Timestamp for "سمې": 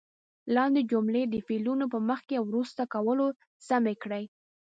3.67-3.95